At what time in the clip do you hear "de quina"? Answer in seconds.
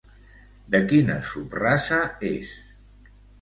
0.75-1.17